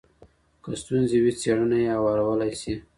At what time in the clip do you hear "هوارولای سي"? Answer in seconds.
1.97-2.73